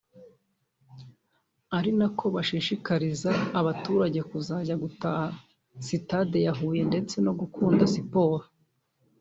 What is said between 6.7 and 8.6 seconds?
ndetse no gukunda siporo